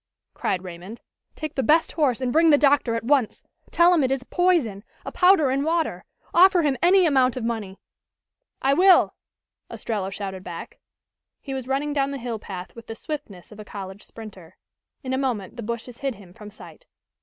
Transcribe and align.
cried 0.33 0.63
Raymond. 0.63 0.99
"Take 1.35 1.53
the 1.53 1.61
best 1.61 1.91
horse 1.91 2.19
and 2.21 2.33
bring 2.33 2.49
the 2.49 2.57
doctor 2.57 2.95
at 2.95 3.03
once. 3.03 3.43
Tell 3.69 3.93
him 3.93 4.03
it 4.03 4.09
is 4.09 4.23
poison 4.23 4.83
a 5.05 5.11
powder 5.11 5.51
in 5.51 5.63
water. 5.63 6.05
Offer 6.33 6.63
him 6.63 6.75
any 6.81 7.05
amount 7.05 7.37
of 7.37 7.43
money" 7.43 7.77
"I 8.63 8.73
will!" 8.73 9.13
Ostrello 9.69 10.09
shouted 10.09 10.43
back. 10.43 10.79
He 11.39 11.53
was 11.53 11.67
running 11.67 11.93
down 11.93 12.09
the 12.09 12.17
hill 12.17 12.39
path 12.39 12.73
with 12.75 12.87
the 12.87 12.95
swiftness 12.95 13.51
of 13.51 13.59
a 13.59 13.63
college 13.63 14.01
sprinter. 14.01 14.57
In 15.03 15.13
a 15.13 15.19
moment 15.19 15.55
the 15.55 15.61
bushes 15.61 15.99
hid 15.99 16.15
him 16.15 16.33
from 16.33 16.49
sight. 16.49 16.87